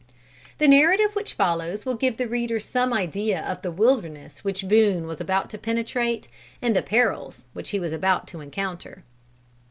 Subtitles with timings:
[0.57, 5.05] The narrative which follows will give the reader some idea of the wilderness which Boone
[5.05, 6.27] was about to penetrate
[6.59, 7.93] and the perils which he was
[8.25, 9.03] to encounter.